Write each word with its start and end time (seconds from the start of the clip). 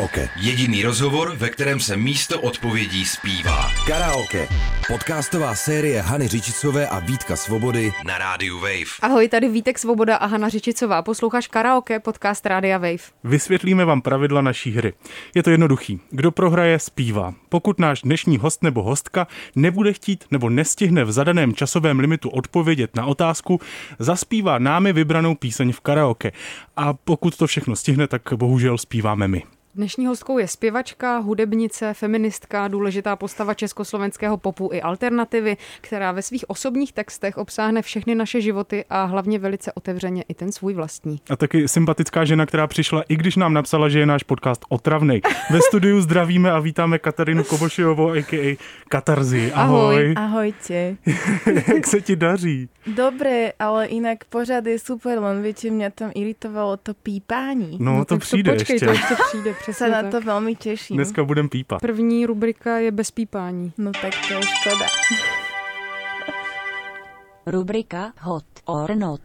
Karaoke. 0.00 0.28
Jediný 0.36 0.82
rozhovor, 0.82 1.36
ve 1.36 1.48
kterém 1.48 1.80
se 1.80 1.96
místo 1.96 2.40
odpovědí 2.40 3.04
zpívá. 3.04 3.70
Karaoke. 3.86 4.48
Podcastová 4.88 5.54
série 5.54 6.00
Hany 6.00 6.28
Řičicové 6.28 6.88
a 6.88 6.98
Vítka 6.98 7.36
Svobody 7.36 7.92
Na 8.06 8.18
rádiu 8.18 8.58
Wave. 8.58 8.96
Ahoj, 9.02 9.28
tady 9.28 9.48
Vítek 9.48 9.78
Svoboda 9.78 10.16
a 10.16 10.26
Hana 10.26 10.48
Řičicová. 10.48 11.02
Posloucháš 11.02 11.46
Karaoke, 11.46 12.00
podcast 12.00 12.46
Rádia 12.46 12.78
Wave. 12.78 12.98
Vysvětlíme 13.24 13.84
vám 13.84 14.02
pravidla 14.02 14.40
naší 14.40 14.70
hry. 14.70 14.92
Je 15.34 15.42
to 15.42 15.50
jednoduchý. 15.50 16.00
Kdo 16.10 16.30
prohraje, 16.30 16.78
zpívá. 16.78 17.34
Pokud 17.48 17.78
náš 17.78 18.02
dnešní 18.02 18.38
host 18.38 18.62
nebo 18.62 18.82
hostka 18.82 19.26
nebude 19.56 19.92
chtít 19.92 20.24
nebo 20.30 20.50
nestihne 20.50 21.04
v 21.04 21.12
zadaném 21.12 21.54
časovém 21.54 21.98
limitu 21.98 22.28
odpovědět 22.28 22.96
na 22.96 23.06
otázku, 23.06 23.60
zaspívá 23.98 24.58
námi 24.58 24.92
vybranou 24.92 25.34
píseň 25.34 25.72
v 25.72 25.80
karaoke. 25.80 26.32
A 26.76 26.92
pokud 26.92 27.36
to 27.36 27.46
všechno 27.46 27.76
stihne, 27.76 28.06
tak 28.06 28.22
bohužel 28.36 28.78
zpíváme 28.78 29.28
my. 29.28 29.42
Dnešní 29.74 30.06
hostkou 30.06 30.38
je 30.38 30.48
zpěvačka, 30.48 31.18
hudebnice, 31.18 31.94
feministka, 31.94 32.68
důležitá 32.68 33.16
postava 33.16 33.54
československého 33.54 34.36
popu 34.36 34.70
i 34.72 34.82
alternativy, 34.82 35.56
která 35.80 36.12
ve 36.12 36.22
svých 36.22 36.50
osobních 36.50 36.92
textech 36.92 37.38
obsáhne 37.38 37.82
všechny 37.82 38.14
naše 38.14 38.40
životy 38.40 38.84
a 38.90 39.04
hlavně 39.04 39.38
velice 39.38 39.72
otevřeně 39.72 40.24
i 40.28 40.34
ten 40.34 40.52
svůj 40.52 40.74
vlastní. 40.74 41.20
A 41.30 41.36
taky 41.36 41.68
sympatická 41.68 42.24
žena, 42.24 42.46
která 42.46 42.66
přišla, 42.66 43.02
i 43.08 43.16
když 43.16 43.36
nám 43.36 43.52
napsala, 43.52 43.88
že 43.88 43.98
je 43.98 44.06
náš 44.06 44.22
podcast 44.22 44.64
otravnej. 44.68 45.20
Ve 45.50 45.60
studiu 45.60 46.00
zdravíme 46.00 46.52
a 46.52 46.58
vítáme 46.58 46.98
Katarinu 46.98 47.44
Kobošiovou, 47.44 48.10
a.k.a. 48.10 48.56
Katarzy. 48.88 49.52
Ahoj. 49.52 50.14
Ahojte. 50.16 50.96
Jak 51.74 51.86
se 51.86 52.00
ti 52.00 52.16
daří? 52.16 52.68
Dobre, 52.86 53.52
ale 53.58 53.86
inak 53.86 54.24
pořád 54.24 54.66
je 54.66 54.78
super, 54.78 55.18
len 55.18 55.42
viete, 55.42 55.70
mňa 55.70 55.90
tam 55.90 56.10
iritovalo 56.14 56.76
to 56.76 56.94
pípání. 56.94 57.76
No, 57.80 58.04
to 58.04 58.14
tak 58.14 58.20
přijde 58.20 58.52
počkej, 58.52 58.74
ještě. 58.74 58.86
to 58.86 58.92
ještě 58.92 59.16
přijde, 59.28 59.54
přesně 59.60 59.88
na 59.88 60.02
tak. 60.02 60.10
to 60.10 60.18
veľmi 60.20 60.56
teším. 60.56 60.96
Dneska 60.96 61.24
budem 61.24 61.48
pípat. 61.48 61.80
První 61.80 62.26
rubrika 62.26 62.78
je 62.78 62.90
bez 62.90 63.10
pípání. 63.10 63.72
No 63.78 63.92
tak 63.92 64.12
to 64.28 64.34
je 64.34 64.42
škoda. 64.42 64.86
Rubrika 67.46 68.12
Hot 68.20 68.44
or 68.64 68.96
Not. 68.96 69.20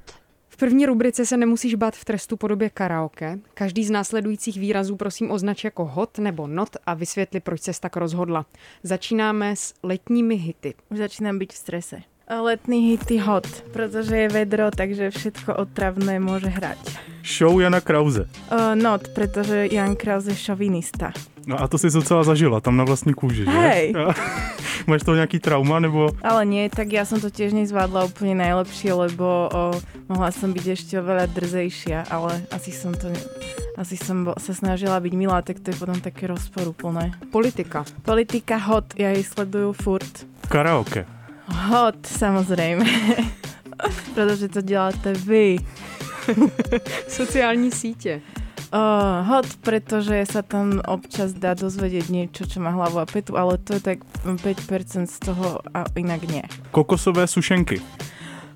V 0.49 0.57
první 0.57 0.85
rubrice 0.85 1.25
se 1.25 1.37
nemusíš 1.37 1.75
bát 1.75 1.95
v 1.95 2.05
trestu 2.05 2.37
podobě 2.37 2.69
karaoke. 2.69 3.39
Každý 3.53 3.85
z 3.85 3.91
následujících 3.91 4.59
výrazů 4.59 4.95
prosím 4.95 5.31
označ 5.31 5.63
jako 5.63 5.85
hot 5.85 6.17
nebo 6.17 6.47
not 6.47 6.69
a 6.85 6.93
vysvětli, 6.93 7.39
proč 7.39 7.61
ses 7.61 7.79
tak 7.79 7.95
rozhodla. 7.95 8.45
Začínáme 8.83 9.55
s 9.55 9.73
letními 9.83 10.35
hity. 10.35 10.73
Už 10.89 10.97
začínam 10.97 11.39
byť 11.39 11.51
v 11.51 11.57
strese. 11.57 11.97
Letný 12.41 12.89
hity 12.89 13.17
hot, 13.17 13.61
pretože 13.73 14.17
je 14.17 14.29
vedro, 14.29 14.71
takže 14.71 15.11
všetko 15.11 15.55
otravné 15.61 16.17
môže 16.17 16.49
hrať. 16.49 16.81
Show 17.25 17.59
Jana 17.59 17.81
Krause. 17.81 18.29
Uh, 18.53 18.77
not, 18.77 19.07
pretože 19.07 19.67
Jan 19.71 19.95
Kraus 19.95 20.29
je 20.29 20.35
šovinista. 20.35 21.09
No 21.47 21.61
a 21.61 21.67
to 21.67 21.77
jsi 21.77 21.89
docela 21.89 22.23
zažila, 22.23 22.61
tam 22.61 22.77
na 22.77 22.83
vlastní 22.83 23.13
kůži, 23.13 23.45
že? 23.45 23.51
Hej. 23.51 23.93
Máš 24.87 25.03
toho 25.03 25.15
nějaký 25.15 25.39
trauma, 25.39 25.79
nebo... 25.79 26.09
Ale 26.23 26.45
nie, 26.45 26.69
tak 26.69 26.93
ja 26.93 27.05
som 27.05 27.17
to 27.17 27.33
tiež 27.33 27.57
nezvládla 27.57 28.05
úplne 28.05 28.37
najlepšie, 28.37 28.93
lebo 28.93 29.49
o, 29.49 29.73
mohla 30.05 30.29
som 30.29 30.53
byť 30.53 30.65
ešte 30.77 30.93
oveľa 31.01 31.25
drzejšia, 31.33 32.13
ale 32.13 32.45
asi 32.53 32.69
som 32.69 32.93
to... 32.93 33.09
Asi 33.81 33.97
som 33.97 34.29
bo, 34.29 34.37
sa 34.37 34.53
snažila 34.53 35.01
byť 35.01 35.13
milá, 35.17 35.41
tak 35.41 35.57
to 35.59 35.73
je 35.73 35.79
potom 35.81 35.97
také 35.97 36.29
rozporuplné. 36.29 37.17
Politika. 37.33 37.81
Politika 38.05 38.61
hot, 38.61 38.93
ja 38.93 39.09
jej 39.09 39.25
sledujú 39.25 39.73
furt. 39.73 40.29
Karaoke. 40.53 41.09
Hot, 41.49 42.05
samozrejme. 42.05 42.85
Protože 44.15 44.47
to 44.47 44.61
děláte 44.61 45.13
vy. 45.13 45.57
Sociální 47.07 47.71
sítě. 47.71 48.21
Uh, 48.73 49.23
hot, 49.27 49.45
pretože 49.61 50.25
sa 50.25 50.41
tam 50.41 50.83
občas 50.83 51.31
dá 51.31 51.53
dozvedieť 51.55 52.11
niečo, 52.11 52.43
čo 52.49 52.59
má 52.59 52.73
hlavu 52.75 52.99
a 52.99 53.07
petu, 53.07 53.37
ale 53.37 53.61
to 53.61 53.77
je 53.77 53.81
tak 53.93 54.03
5% 54.25 55.07
z 55.07 55.17
toho 55.21 55.63
a 55.71 55.85
inak 55.95 56.27
nie. 56.27 56.43
Kokosové 56.75 57.23
sušenky. 57.29 57.79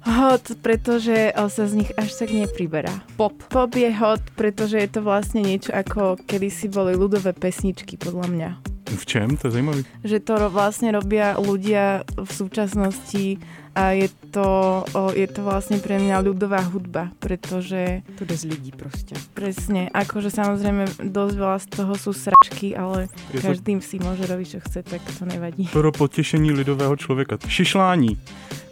Hot, 0.04 0.60
pretože 0.66 1.32
sa 1.36 1.64
z 1.68 1.74
nich 1.84 1.92
až 1.96 2.16
tak 2.16 2.32
nepriberá. 2.32 2.92
Pop. 3.16 3.38
Pop 3.48 3.72
je 3.76 3.92
hot, 3.96 4.24
pretože 4.34 4.82
je 4.82 4.90
to 4.90 5.06
vlastne 5.06 5.46
niečo 5.46 5.76
ako 5.76 6.18
kedysi 6.26 6.68
boli 6.68 6.98
ľudové 6.98 7.32
pesničky, 7.32 7.96
podľa 7.96 8.28
mňa. 8.28 8.79
V 8.90 9.06
čem? 9.06 9.38
To 9.38 9.48
je 9.48 9.52
zajímavý. 9.52 9.82
Že 10.04 10.18
to 10.20 10.34
ro- 10.38 10.50
vlastne 10.50 10.90
robia 10.92 11.38
ľudia 11.38 12.02
v 12.18 12.30
súčasnosti 12.30 13.38
a 13.76 13.94
je 13.94 14.10
to, 14.34 14.82
je 15.14 15.28
to 15.30 15.42
vlastne 15.42 15.78
pre 15.80 16.02
mňa 16.02 16.20
ľudová 16.20 16.60
hudba, 16.68 17.14
pretože 17.20 18.02
To 18.18 18.26
jde 18.26 18.38
z 18.38 18.44
lidí 18.44 18.72
prostě. 18.72 19.16
presne, 19.34 19.90
akože 19.94 20.30
samozrejme 20.34 20.86
dosť 21.06 21.36
veľa 21.38 21.58
z 21.60 21.66
toho 21.70 21.94
sú 21.96 22.12
sračky, 22.14 22.76
ale 22.76 23.08
Je 23.34 23.40
to 23.42 23.48
každým 23.48 23.80
si 23.82 24.00
môže 24.02 24.26
robiť, 24.26 24.48
čo 24.48 24.60
chce, 24.60 24.84
tak 24.84 25.02
to 25.20 25.26
nevadí. 25.26 25.70
pro 25.72 25.92
potěšení 25.92 26.52
lidového 26.52 26.96
člověka. 26.96 27.38
Šišlání. 27.48 28.18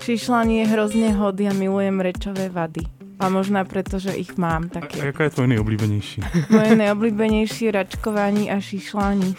Šišlanie 0.01 0.61
je 0.61 0.67
hrozne 0.71 1.09
hod, 1.13 1.39
ja 1.39 1.53
milujem 1.53 1.99
rečové 1.99 2.49
vady. 2.49 2.81
A 3.19 3.29
možná 3.29 3.65
preto, 3.65 3.97
že 3.99 4.13
ich 4.13 4.37
mám 4.37 4.69
A 4.69 4.77
také. 4.77 5.05
jaká 5.05 5.23
je 5.23 5.29
tvoje 5.29 5.47
nejoblíbenější? 5.47 6.21
Moje 6.49 6.75
nejoblíbenejšie 6.75 7.71
račkování 7.71 8.51
a 8.51 8.59
šišlání. 8.59 9.35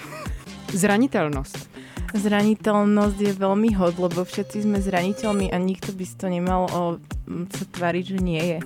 Zranitelnost. 0.73 1.69
Zraniteľnosť 2.17 3.19
je 3.21 3.33
veľmi 3.37 3.77
hod, 3.77 4.01
lebo 4.01 4.25
všetci 4.25 4.65
sme 4.65 4.81
zraniteľní 4.81 5.53
a 5.53 5.61
nikto 5.61 5.93
by 5.93 6.05
si 6.09 6.17
to 6.17 6.33
nemal 6.33 6.65
o, 6.73 6.81
sa 7.53 7.65
tváriť, 7.69 8.05
že 8.17 8.19
nie 8.21 8.43
je. 8.43 8.59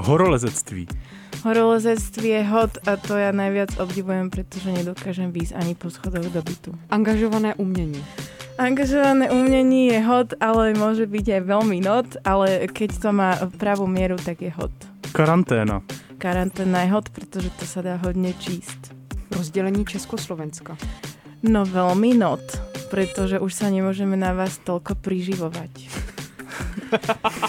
Horolezectví. 0.00 0.84
Horolezectví 1.44 2.28
je 2.28 2.42
hod 2.44 2.72
a 2.88 2.96
to 3.00 3.16
ja 3.16 3.32
najviac 3.32 3.76
obdivujem, 3.80 4.28
pretože 4.32 4.72
nedokážem 4.72 5.32
výjsť 5.32 5.56
ani 5.56 5.72
po 5.76 5.92
schodoch 5.92 6.24
do 6.28 6.40
bytu. 6.40 6.72
Angažované 6.88 7.56
umění. 7.56 8.00
Angažované 8.56 9.28
umení 9.34 9.92
je 9.92 10.00
hod, 10.04 10.38
ale 10.40 10.78
môže 10.78 11.10
byť 11.10 11.26
aj 11.36 11.42
veľmi 11.42 11.78
not, 11.82 12.08
ale 12.22 12.70
keď 12.70 12.90
to 12.96 13.10
má 13.12 13.34
pravú 13.60 13.84
mieru, 13.84 14.14
tak 14.14 14.40
je 14.40 14.52
hod. 14.54 14.70
Karanténa. 15.12 15.82
Karanténa 16.22 16.86
je 16.86 16.88
hod, 16.94 17.06
pretože 17.10 17.50
to 17.60 17.64
sa 17.66 17.82
dá 17.82 17.98
hodne 17.98 18.30
číst. 18.38 18.94
Rozdělení 19.34 19.84
Československa. 19.84 20.78
No 21.44 21.68
veľmi 21.68 22.16
not, 22.16 22.40
pretože 22.88 23.36
už 23.36 23.52
sa 23.52 23.68
nemôžeme 23.68 24.16
na 24.16 24.32
vás 24.32 24.56
toľko 24.64 24.96
priživovať. 24.96 25.92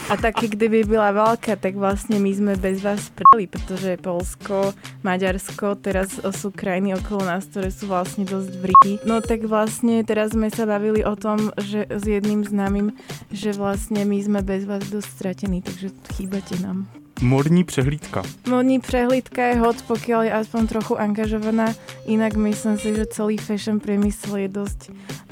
A 0.10 0.18
taky 0.18 0.50
kdyby 0.50 0.84
byla 0.84 1.12
válka, 1.12 1.56
tak 1.56 1.78
vlastne 1.78 2.20
my 2.20 2.34
sme 2.34 2.54
bez 2.58 2.82
vás 2.82 3.14
preli, 3.14 3.46
pretože 3.48 4.02
Polsko, 4.02 4.74
Maďarsko, 5.06 5.78
teraz 5.78 6.18
sú 6.18 6.50
krajiny 6.50 6.98
okolo 6.98 7.30
nás, 7.30 7.46
ktoré 7.46 7.70
sú 7.70 7.88
vlastne 7.88 8.26
dosť 8.26 8.52
v 8.58 8.64
rí. 8.74 8.92
No 9.06 9.22
tak 9.22 9.46
vlastne 9.46 10.02
teraz 10.02 10.34
sme 10.34 10.50
sa 10.50 10.66
bavili 10.66 11.06
o 11.06 11.14
tom, 11.14 11.54
že 11.62 11.86
s 11.86 12.04
jedným 12.04 12.42
známym, 12.42 12.98
že 13.30 13.54
vlastne 13.54 14.02
my 14.04 14.18
sme 14.18 14.40
bez 14.42 14.66
vás 14.66 14.84
dosť 14.90 15.08
stratení, 15.08 15.62
takže 15.62 15.94
chýbate 16.18 16.58
nám. 16.66 17.05
Modní 17.22 17.64
přehlídka. 17.64 18.24
Modní 18.50 18.80
přehlídka 18.80 19.44
je 19.46 19.56
hot, 19.56 19.82
pokiaľ 19.88 20.22
je 20.28 20.34
aspoň 20.34 20.62
trochu 20.68 21.00
angažovaná, 21.00 21.72
inak 22.06 22.36
myslím 22.36 22.76
si, 22.78 22.96
že 22.96 23.08
celý 23.08 23.40
fashion 23.40 23.80
priemysel 23.80 24.36
je 24.36 24.50
dosť, 24.52 24.80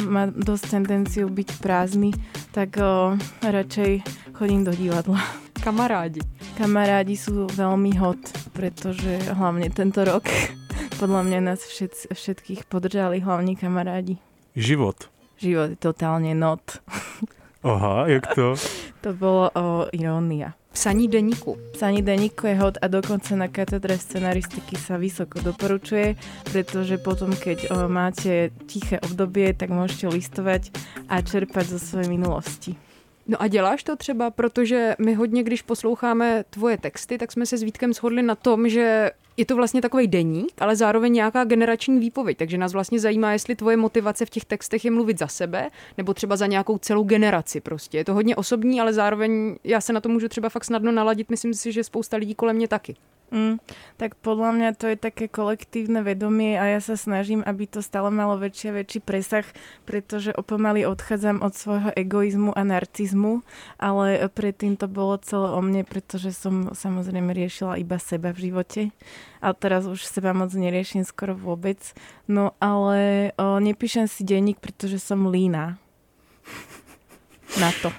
má 0.08 0.32
dosť 0.32 0.80
tendenciu 0.80 1.28
byť 1.28 1.50
prázdny, 1.60 2.16
tak 2.56 2.80
o, 2.80 3.20
radšej 3.44 4.02
chodím 4.34 4.64
do 4.64 4.72
divadla. 4.72 5.20
Kamarádi. 5.60 6.24
Kamarádi 6.56 7.20
sú 7.20 7.52
veľmi 7.52 7.96
hot, 8.00 8.20
pretože 8.56 9.20
hlavne 9.36 9.68
tento 9.68 10.08
rok 10.08 10.24
podľa 11.04 11.22
mňa 11.28 11.40
nás 11.44 11.60
všet, 11.60 12.16
všetkých 12.16 12.64
podržali 12.72 13.20
hlavní 13.20 13.60
kamarádi. 13.60 14.24
Život. 14.56 15.12
Život 15.36 15.76
je 15.76 15.80
totálne 15.80 16.32
not. 16.32 16.80
Aha, 17.64 18.08
jak 18.08 18.32
to? 18.36 18.56
To 19.04 19.10
bolo 19.12 19.52
o 19.52 19.88
irónia. 19.92 20.56
Psaní 20.74 21.08
deníku. 21.08 21.58
Psaní 21.72 22.02
denníku 22.02 22.48
je 22.48 22.56
hod 22.56 22.78
a 22.82 22.88
dokonca 22.88 23.36
na 23.36 23.48
katedre 23.48 23.94
scenaristiky 23.94 24.74
sa 24.74 24.98
vysoko 24.98 25.38
doporučuje, 25.38 26.18
pretože 26.50 26.98
potom, 26.98 27.30
keď 27.38 27.70
o, 27.70 27.86
máte 27.86 28.50
tiché 28.66 28.98
obdobie, 28.98 29.54
tak 29.54 29.70
môžete 29.70 30.10
listovať 30.10 30.74
a 31.06 31.22
čerpať 31.22 31.78
zo 31.78 31.80
svojej 31.80 32.10
minulosti. 32.10 32.74
No 33.28 33.38
a 33.42 33.48
děláš 33.48 33.84
to 33.84 33.96
třeba, 33.96 34.32
protože 34.32 34.96
my 35.00 35.14
hodně, 35.14 35.44
když 35.44 35.62
posloucháme 35.62 36.44
tvoje 36.50 36.78
texty, 36.78 37.18
tak 37.18 37.32
jsme 37.32 37.46
se 37.46 37.58
s 37.58 37.64
Vítkem 37.64 37.94
shodli 37.94 38.22
na 38.22 38.36
tom, 38.36 38.70
že 38.70 39.12
je 39.38 39.46
to 39.46 39.56
vlastně 39.56 39.82
takový 39.82 40.08
deník, 40.08 40.54
ale 40.58 40.76
zároveň 40.76 41.14
nějaká 41.14 41.44
generační 41.44 42.00
výpověď. 42.00 42.38
Takže 42.38 42.58
nás 42.58 42.74
vlastně 42.74 43.00
zajímá, 43.00 43.32
jestli 43.32 43.56
tvoje 43.56 43.78
motivace 43.78 44.26
v 44.26 44.30
těch 44.30 44.46
textech 44.46 44.86
je 44.86 44.92
mluvit 44.92 45.20
za 45.20 45.28
sebe, 45.28 45.70
nebo 45.98 46.14
třeba 46.14 46.36
za 46.36 46.48
nějakou 46.48 46.78
celou 46.78 47.04
generaci 47.04 47.62
prostě. 47.62 47.98
Je 47.98 48.06
to 48.06 48.14
hodně 48.14 48.36
osobní, 48.36 48.82
ale 48.82 48.94
zároveň 48.94 49.56
já 49.64 49.82
se 49.82 49.94
na 49.94 50.02
to 50.02 50.10
můžu 50.10 50.28
třeba 50.28 50.50
fakt 50.50 50.64
snadno 50.64 50.92
naladit. 50.92 51.30
Myslím 51.30 51.54
si, 51.54 51.72
že 51.72 51.84
spousta 51.84 52.18
lidí 52.18 52.36
kolem 52.36 52.56
mě 52.56 52.68
taky. 52.68 52.96
Mm, 53.34 53.58
tak 53.98 54.14
podľa 54.22 54.54
mňa 54.54 54.70
to 54.78 54.94
je 54.94 54.98
také 55.02 55.26
kolektívne 55.26 56.06
vedomie 56.06 56.54
a 56.54 56.78
ja 56.78 56.78
sa 56.78 56.94
snažím, 56.94 57.42
aby 57.42 57.66
to 57.66 57.82
stále 57.82 58.14
malo 58.14 58.38
väčší 58.38 58.70
a 58.70 58.78
väčší 58.78 59.02
presah, 59.02 59.42
pretože 59.90 60.38
opomaly 60.38 60.86
odchádzam 60.86 61.42
od 61.42 61.58
svojho 61.58 61.90
egoizmu 61.98 62.54
a 62.54 62.62
narcizmu, 62.62 63.42
ale 63.82 64.22
predtým 64.30 64.78
to 64.78 64.86
bolo 64.86 65.18
celé 65.18 65.50
o 65.50 65.60
mne, 65.66 65.82
pretože 65.82 66.30
som 66.30 66.78
samozrejme 66.78 67.34
riešila 67.34 67.82
iba 67.82 67.98
seba 67.98 68.30
v 68.38 68.54
živote 68.54 68.82
a 69.42 69.58
teraz 69.58 69.90
už 69.90 70.06
seba 70.06 70.30
moc 70.38 70.54
neriešim 70.54 71.02
skoro 71.02 71.34
vôbec. 71.34 71.82
No 72.30 72.54
ale 72.62 73.34
o, 73.42 73.58
nepíšem 73.58 74.06
si 74.06 74.22
denník, 74.22 74.62
pretože 74.62 75.02
som 75.02 75.34
lína 75.34 75.82
na 77.62 77.72
to. 77.82 77.92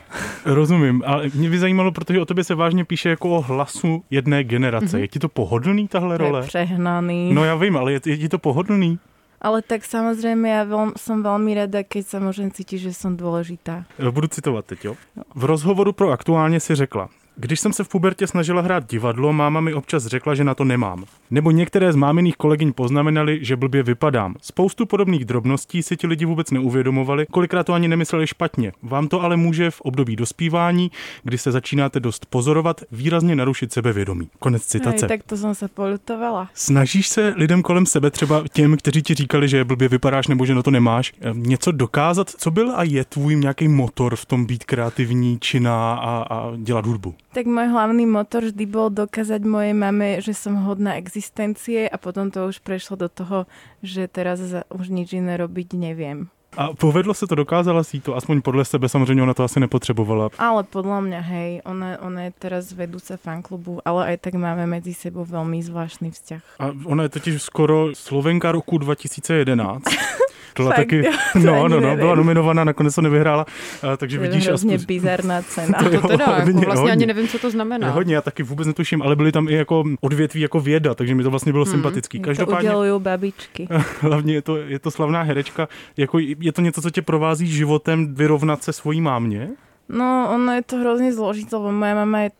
Rozumím, 0.45 1.03
ale 1.06 1.31
mě 1.35 1.51
by 1.51 1.59
zajímalo, 1.59 1.93
protože 1.93 2.21
o 2.21 2.25
tobě 2.25 2.45
se 2.45 2.55
vážně 2.55 2.85
píše 2.85 3.09
jako 3.09 3.31
o 3.31 3.41
hlasu 3.41 4.05
jedné 4.11 4.45
generace. 4.45 4.87
Mm-hmm. 4.87 5.01
Je 5.01 5.09
ti 5.09 5.19
to 5.19 5.29
pohodlný 5.29 5.89
tahle 5.89 6.19
role? 6.19 6.41
je 6.41 6.47
přehnaný. 6.47 7.35
No 7.35 7.45
já 7.45 7.55
vím, 7.55 7.77
ale 7.77 7.93
je, 7.93 8.01
je 8.06 8.19
ti 8.19 8.29
to 8.29 8.39
pohodlný? 8.39 8.99
Ale 9.45 9.61
tak 9.61 9.85
samozrejme 9.85 10.49
ja 10.49 10.65
veľ, 10.65 10.97
som 10.97 11.21
veľmi 11.21 11.53
rada, 11.53 11.85
keď 11.85 12.17
sa 12.17 12.17
môžem 12.17 12.49
cítiť, 12.49 12.89
že 12.89 12.97
som 12.97 13.12
dôležitá. 13.12 13.85
Budu 14.01 14.33
citovat 14.33 14.65
teď, 14.65 14.85
jo. 14.85 14.97
V 15.37 15.45
rozhovoru 15.45 15.93
pro 15.93 16.11
aktuálně 16.11 16.61
si 16.61 16.75
řekla, 16.75 17.09
když 17.36 17.60
jsem 17.60 17.72
se 17.72 17.84
v 17.84 17.88
pubertě 17.88 18.26
snažila 18.26 18.62
hrát 18.62 18.90
divadlo, 18.90 19.32
máma 19.32 19.60
mi 19.60 19.75
občas 19.75 20.06
řekla, 20.06 20.34
že 20.34 20.44
na 20.44 20.54
to 20.54 20.64
nemám. 20.64 21.04
Nebo 21.31 21.50
některé 21.50 21.92
z 21.92 21.96
máminých 21.96 22.36
kolegyň 22.36 22.72
poznamenali, 22.72 23.38
že 23.42 23.56
blbě 23.56 23.82
vypadám. 23.82 24.34
Spoustu 24.42 24.86
podobných 24.86 25.25
drobností 25.25 25.82
si 25.82 25.96
ti 25.96 26.06
lidi 26.06 26.25
vůbec 26.25 26.50
neuvědomovali, 26.50 27.26
kolikrát 27.31 27.64
to 27.64 27.72
ani 27.72 27.88
nemysleli 27.88 28.26
špatně. 28.26 28.72
Vám 28.82 29.08
to 29.08 29.22
ale 29.22 29.36
může 29.36 29.70
v 29.70 29.81
období 29.81 30.16
dospívání, 30.16 30.90
kdy 31.22 31.38
se 31.38 31.52
začínáte 31.52 32.00
dost 32.00 32.26
pozorovat, 32.26 32.81
výrazně 32.92 33.36
narušit 33.36 33.72
sebevědomí. 33.72 34.28
Konec 34.38 34.66
citace. 34.66 35.06
Hej, 35.06 35.08
tak 35.08 35.22
to 35.26 35.36
som 35.36 35.54
sa 35.54 35.69
polutovala. 35.69 36.48
Snažíš 36.54 37.08
se 37.08 37.34
lidem 37.36 37.62
kolem 37.62 37.86
sebe, 37.86 38.10
třeba 38.10 38.44
těm, 38.52 38.76
kteří 38.76 39.02
ti 39.02 39.14
říkali, 39.14 39.48
že 39.48 39.64
blbě 39.64 39.88
vypadáš 39.88 40.26
nebo 40.26 40.46
že 40.46 40.54
na 40.54 40.62
to 40.62 40.70
nemáš, 40.70 41.12
eh, 41.20 41.31
něco 41.34 41.72
dokázat? 41.72 42.31
Co 42.31 42.50
byl 42.50 42.72
a 42.76 42.82
je 42.82 43.04
tvůj 43.04 43.36
nějaký 43.36 43.69
motor 43.69 44.16
v 44.16 44.26
tom 44.26 44.46
být 44.46 44.64
kreativní, 44.64 45.38
činná 45.40 45.94
a, 45.94 46.26
a 46.31 46.52
dělat 46.56 46.86
hudbu? 46.86 47.14
Tak 47.34 47.50
môj 47.50 47.66
hlavný 47.66 48.06
motor 48.06 48.46
vždy 48.46 48.62
bol 48.62 48.94
dokázať 48.94 49.42
mojej 49.42 49.75
mame, 49.75 50.22
že 50.22 50.38
som 50.38 50.54
hodná 50.70 50.94
existencie 51.02 51.90
a 51.90 51.98
potom 51.98 52.31
to 52.31 52.46
už 52.46 52.62
prešlo 52.62 52.94
do 52.94 53.10
toho, 53.10 53.50
že 53.82 54.06
teraz 54.06 54.38
už 54.70 54.86
nič 54.86 55.19
iné 55.19 55.34
robiť 55.34 55.75
neviem. 55.75 56.31
A 56.54 56.70
povedlo 56.70 57.14
se 57.14 57.26
to, 57.26 57.34
dokázala 57.34 57.82
si 57.82 57.98
to, 57.98 58.14
aspoň 58.14 58.42
podle 58.42 58.64
sebe, 58.64 58.88
samozřejmě 58.88 59.22
ona 59.22 59.34
to 59.34 59.42
asi 59.42 59.60
nepotřebovala. 59.60 60.31
Ale 60.38 60.62
podľa 60.62 61.00
mňa, 61.00 61.20
hej, 61.20 61.50
ona, 61.66 61.98
ona 61.98 62.31
je 62.31 62.32
teraz 62.38 62.70
vedúca 62.70 63.19
fanklubu, 63.19 63.82
ale 63.82 64.14
aj 64.14 64.31
tak 64.31 64.38
máme 64.38 64.70
medzi 64.70 64.94
sebou 64.94 65.26
veľmi 65.26 65.58
zvláštny 65.58 66.14
vzťah. 66.14 66.42
A 66.62 66.70
ona 66.86 67.10
je 67.10 67.19
totiž 67.19 67.42
skoro 67.42 67.90
Slovenka 67.98 68.54
roku 68.54 68.78
2011. 68.78 69.82
Byla 70.56 70.69
Fakt, 70.71 70.77
taky, 70.77 70.97
jo, 71.05 71.12
to 71.33 71.39
no, 71.39 71.55
no, 71.55 71.69
no, 71.69 71.81
nevím. 71.81 71.99
byla 71.99 72.15
nominovaná, 72.15 72.65
nakonec 72.65 72.95
to 72.95 73.03
nevyhrála, 73.03 73.47
a, 73.93 73.97
takže 73.97 74.19
To 74.19 74.25
je 74.25 74.31
vidíš, 74.31 74.47
hrozně 74.49 74.75
aspoň- 74.75 74.87
bizarná 74.87 75.43
cena. 75.49 75.79
To 75.79 75.89
jo, 75.89 76.01
To 76.01 76.09
teda, 76.09 76.25
jako 76.25 76.35
hodně, 76.43 76.53
vlastně 76.67 76.81
hodně. 76.81 76.93
ani 76.93 77.06
nevím, 77.06 77.29
co 77.29 77.39
to 77.39 77.51
znamená. 77.51 77.87
Je 77.87 77.93
hodně, 77.93 78.15
já 78.15 78.21
taky 78.21 78.43
vůbec 78.43 78.67
netuším, 78.67 79.03
ale 79.03 79.17
byly 79.17 79.33
tam 79.33 79.49
i 79.49 79.55
jako 79.55 79.85
odvětví 80.01 80.41
jako 80.41 80.61
věda, 80.61 80.95
takže 80.95 81.15
mi 81.15 81.23
to 81.23 81.31
vlastně 81.31 81.53
bylo 81.53 81.67
sympatický. 81.67 82.19
To 82.19 82.25
Každopádně 82.25 82.69
udelujú 82.71 82.99
babičky. 82.99 83.69
hlavně 84.01 84.35
je 84.35 84.43
to, 84.43 84.56
je 84.56 84.79
to 84.79 84.91
slavná 84.91 85.23
herečka. 85.23 85.69
Jako, 85.97 86.19
je 86.19 86.53
to 86.53 86.61
něco, 86.61 86.83
co 86.83 86.91
tě 86.91 87.03
provází 87.03 87.47
životem 87.47 88.15
vyrovnat 88.15 88.62
se 88.65 88.73
svojí 88.73 89.01
mámě? 89.01 89.49
No, 89.89 90.31
ono 90.35 90.53
je 90.53 90.62
to 90.62 90.77
hrozne 90.77 91.12
zložité, 91.12 91.56
lebo 91.56 91.73
moja 91.73 91.95
mama 91.95 92.21
je 92.21 92.31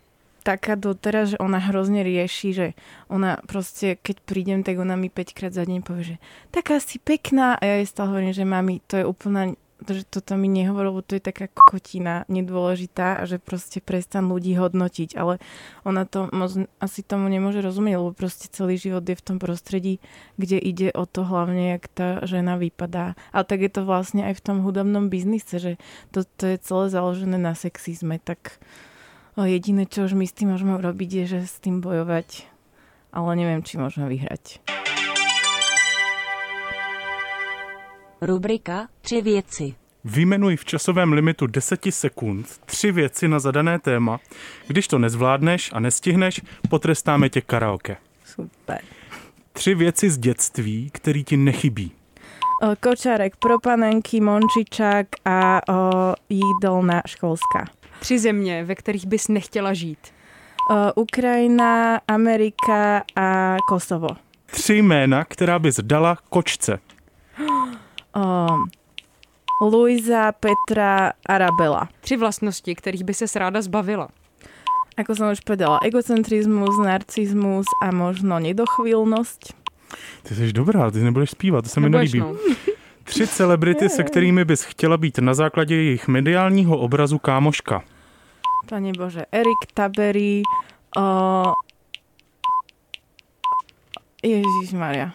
taká 0.45 0.77
doteraz, 0.77 1.33
že 1.33 1.41
ona 1.41 1.57
hrozne 1.57 2.05
rieši, 2.05 2.49
že 2.53 2.67
ona 3.09 3.41
proste, 3.49 3.97
keď 3.97 4.15
prídem, 4.21 4.59
tak 4.61 4.77
ona 4.77 4.93
mi 4.93 5.09
5 5.09 5.33
krát 5.33 5.51
za 5.57 5.65
deň 5.65 5.81
povie, 5.81 6.15
že 6.15 6.17
taká 6.53 6.77
si 6.77 7.01
pekná 7.01 7.57
a 7.57 7.65
ja 7.65 7.75
jej 7.81 7.89
stále 7.89 8.13
hovorím, 8.13 8.37
že 8.37 8.45
mami, 8.45 8.85
to 8.85 9.01
je 9.01 9.05
úplná 9.09 9.57
že 9.83 10.07
toto 10.07 10.39
mi 10.39 10.47
nehovoril, 10.47 10.95
lebo 10.95 11.03
to 11.03 11.19
je 11.19 11.27
taká 11.27 11.51
kokotina 11.51 12.23
nedôležitá 12.31 13.21
a 13.21 13.23
že 13.27 13.43
proste 13.43 13.83
prestan 13.83 14.31
ľudí 14.31 14.55
hodnotiť, 14.55 15.19
ale 15.19 15.37
ona 15.83 16.07
to 16.07 16.31
moc 16.31 16.55
asi 16.79 17.03
tomu 17.03 17.27
nemôže 17.27 17.59
rozumieť, 17.59 17.99
lebo 17.99 18.15
proste 18.15 18.47
celý 18.49 18.79
život 18.79 19.03
je 19.03 19.19
v 19.19 19.25
tom 19.25 19.37
prostredí, 19.37 19.99
kde 20.39 20.57
ide 20.57 20.89
o 20.95 21.03
to 21.03 21.27
hlavne, 21.27 21.75
jak 21.75 21.91
tá 21.91 22.23
žena 22.23 22.55
vypadá. 22.55 23.19
Ale 23.35 23.43
tak 23.43 23.59
je 23.61 23.71
to 23.75 23.81
vlastne 23.83 24.23
aj 24.23 24.39
v 24.39 24.45
tom 24.47 24.57
hudobnom 24.63 25.11
biznise, 25.11 25.59
že 25.59 25.71
to, 26.15 26.23
to 26.39 26.55
je 26.55 26.57
celé 26.63 26.85
založené 26.87 27.35
na 27.35 27.53
sexizme, 27.53 28.17
tak 28.23 28.57
jediné, 29.43 29.83
čo 29.83 30.07
už 30.07 30.15
my 30.15 30.23
s 30.23 30.31
tým 30.31 30.55
môžeme 30.55 30.79
urobiť, 30.79 31.09
je, 31.11 31.25
že 31.35 31.39
s 31.43 31.59
tým 31.59 31.83
bojovať. 31.83 32.47
Ale 33.11 33.35
neviem, 33.35 33.59
či 33.59 33.75
môžeme 33.75 34.07
vyhrať. 34.07 34.63
Rubrika 38.21 38.87
Tři 39.01 39.21
věci. 39.21 39.75
Vyjmenuj 40.05 40.55
v 40.55 40.65
časovém 40.65 41.13
limitu 41.13 41.47
10 41.47 41.79
sekund 41.89 42.47
tři 42.65 42.91
věci 42.91 43.27
na 43.27 43.39
zadané 43.39 43.79
téma. 43.79 44.19
Když 44.67 44.87
to 44.87 44.99
nezvládneš 44.99 45.69
a 45.73 45.79
nestihneš, 45.79 46.41
potrestáme 46.69 47.29
tě 47.29 47.41
karaoke. 47.41 47.97
Super. 48.25 48.81
Tři 49.53 49.75
věci 49.75 50.09
z 50.09 50.17
dětství, 50.17 50.89
který 50.93 51.23
ti 51.23 51.37
nechybí. 51.37 51.91
Kočárek, 52.79 53.35
propanenky, 53.35 54.21
Mončičák 54.21 55.07
a 55.25 55.61
o, 55.69 56.14
jídelná 56.35 57.01
školská. 57.07 57.65
Tři 57.99 58.19
země, 58.19 58.63
ve 58.63 58.75
kterých 58.75 59.05
bys 59.05 59.27
nechtěla 59.27 59.73
žít. 59.73 59.99
O, 60.71 61.01
Ukrajina, 61.01 62.01
Amerika 62.07 63.03
a 63.15 63.57
Kosovo. 63.69 64.07
Tři 64.45 64.75
jména, 64.75 65.25
která 65.25 65.59
bys 65.59 65.79
dala 65.81 66.17
kočce. 66.29 66.79
O, 68.15 68.47
Luisa, 69.61 70.31
Petra, 70.31 71.11
Arabela. 71.29 71.89
Tři 72.01 72.17
vlastnosti, 72.17 72.75
kterých 72.75 73.03
by 73.03 73.13
se 73.13 73.39
ráda 73.39 73.61
zbavila. 73.61 74.07
Ako 74.95 75.11
som 75.11 75.27
už 75.27 75.43
povedala, 75.43 75.83
egocentrizmus, 75.83 76.79
narcizmus 76.79 77.67
a 77.83 77.91
možno 77.91 78.39
nedochvíľnosť. 78.39 79.41
Ty 80.23 80.35
jsi 80.35 80.53
dobrá, 80.53 80.91
ty 80.91 81.03
nebudeš 81.03 81.29
zpívat, 81.29 81.63
to 81.63 81.69
se 81.69 81.79
mi 81.79 81.89
nelíbí. 81.89 82.19
no. 82.19 82.35
Tři 83.05 83.27
celebrity, 83.27 83.89
se 83.89 84.03
kterými 84.03 84.45
bys 84.45 84.63
chtěla 84.63 84.97
být 84.97 85.17
na 85.17 85.33
základě 85.33 85.75
jejich 85.75 86.07
mediálního 86.07 86.77
obrazu 86.77 87.17
kámoška. 87.17 87.83
Pane 88.69 88.91
Bože, 88.97 89.25
Erik 89.31 89.71
Tabery, 89.73 90.41
o... 90.97 91.43
Ježiš 94.23 94.73
Maria. 94.73 95.11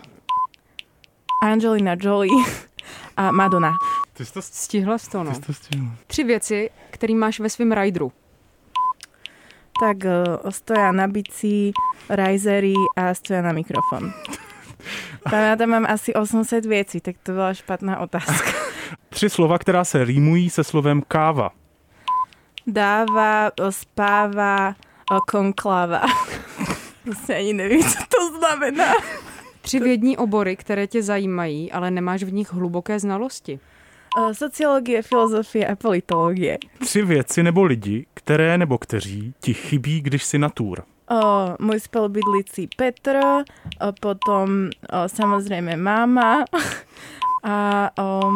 Angelina 1.42 1.96
Jolie 2.00 2.44
a 3.16 3.32
Madonna. 3.32 3.72
Ty 4.12 4.24
jsi 4.26 4.32
to, 4.32 4.42
Stihla 4.42 4.98
jsi 4.98 5.10
to, 5.10 5.24
no. 5.24 5.30
ty 5.30 5.36
jsi 5.36 5.42
to 5.42 5.52
stihla. 5.52 5.88
Tři 6.06 6.24
věci, 6.24 6.70
který 6.90 7.14
máš 7.14 7.40
ve 7.40 7.50
svém 7.50 7.72
rideru. 7.72 8.12
Tak 9.80 9.96
o, 10.42 10.52
stoja 10.52 10.92
na 10.92 11.06
bici, 11.08 11.72
risery 12.10 12.74
a 12.96 13.14
stoja 13.14 13.42
na 13.42 13.52
mikrofon. 13.52 14.12
Tam 15.20 15.40
ja 15.40 15.56
tam 15.56 15.68
mám 15.68 15.86
asi 15.88 16.14
800 16.14 16.66
věcí, 16.66 17.00
tak 17.00 17.16
to 17.22 17.32
byla 17.32 17.54
špatná 17.54 17.98
otázka. 18.00 18.50
Tři 19.08 19.30
slova, 19.30 19.58
která 19.58 19.84
se 19.84 20.04
rýmují 20.04 20.50
se 20.50 20.64
slovem 20.64 21.02
káva. 21.08 21.50
Spáva, 23.70 24.74
o, 25.10 25.18
konkláva. 25.30 26.02
Vlastně 27.04 27.34
ani 27.40 27.52
nevím, 27.52 27.82
co 27.82 27.98
to 27.98 28.38
znamená. 28.38 28.92
Tři 29.60 29.80
vědní 29.80 30.16
obory, 30.16 30.56
které 30.56 30.86
tě 30.86 31.02
zajímají, 31.02 31.72
ale 31.72 31.90
nemáš 31.90 32.22
v 32.22 32.32
nich 32.32 32.52
hluboké 32.52 32.98
znalosti. 32.98 33.60
Sociologie, 34.32 35.02
filozofie 35.02 35.66
a 35.66 35.76
politologie. 35.76 36.58
Tři 36.78 37.02
věci 37.02 37.42
nebo 37.42 37.62
lidi, 37.64 38.06
které 38.14 38.58
nebo 38.58 38.78
kteří 38.78 39.34
ti 39.40 39.54
chybí, 39.54 40.00
když 40.00 40.24
si 40.24 40.38
na 40.38 40.48
O, 41.10 41.56
môj 41.58 41.80
spolubydlící 41.80 42.70
Petr, 42.76 43.18
o, 43.18 43.42
potom 44.00 44.70
o, 44.70 45.08
samozrejme 45.10 45.76
máma 45.76 46.44
a 47.44 47.90
o, 47.98 48.32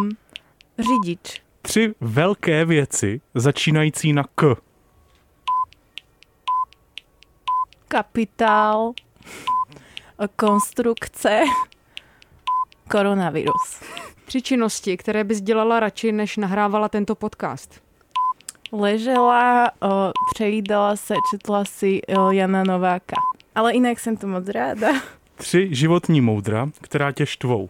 řidič. 0.78 1.43
Tři 1.62 1.95
velké 2.00 2.64
věci 2.64 3.21
začínající 3.35 4.12
na 4.12 4.25
K. 4.35 4.57
Kapitál, 7.88 8.93
konstrukce, 10.37 11.40
koronavirus. 12.90 13.83
Tři 14.25 14.43
činnosti, 14.43 14.97
které 14.97 15.25
bys 15.25 15.40
dělala 15.40 15.81
radši, 15.81 16.12
než 16.12 16.37
nahrávala 16.37 16.88
tento 16.88 17.14
podcast. 17.14 17.83
Ležela, 18.75 19.71
o, 19.83 20.12
přejídala 20.35 20.97
se, 20.97 21.14
četla 21.31 21.64
si 21.64 22.02
o, 22.07 22.31
Jana 22.31 22.64
Nováka. 22.64 23.16
Ale 23.54 23.73
inak 23.73 24.00
jsem 24.00 24.16
to 24.16 24.26
moc 24.26 24.49
ráda. 24.49 24.88
Tři 25.35 25.69
životní 25.75 26.21
moudra, 26.21 26.69
která 26.81 27.12
tě 27.12 27.26
štvou. 27.26 27.69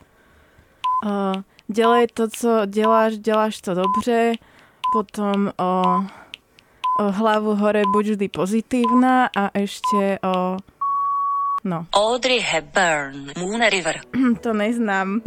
O, 1.07 1.33
dělej 1.69 2.07
to, 2.15 2.29
co 2.29 2.61
děláš, 2.67 3.19
děláš 3.19 3.61
to 3.61 3.75
dobře. 3.75 4.33
Potom 4.93 5.53
o, 5.61 5.83
o 7.01 7.13
hlavu 7.13 7.55
hore 7.55 7.83
buď 7.93 8.07
vždy 8.07 8.29
pozitívna 8.29 9.29
a 9.37 9.51
ešte 9.55 10.19
o 10.23 10.57
No, 11.67 11.87
Audrey 11.97 12.41
Hepburn, 12.41 13.33
Moon 13.39 13.61
River. 13.71 14.01
to 14.41 14.53
neznám. 14.53 15.21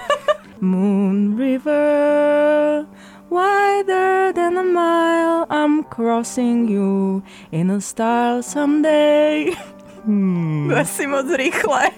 Moon 0.60 1.38
River, 1.38 2.86
wider 3.34 4.32
than 4.32 4.58
a 4.58 4.62
mile, 4.62 5.46
I'm 5.50 5.82
crossing 5.84 6.68
you 6.68 7.22
in 7.52 7.70
a 7.70 7.80
style 7.80 8.42
someday. 8.42 9.52
Hmm. 10.04 10.70
Asi 10.80 11.06
moc 11.06 11.26
rychle. 11.36 11.90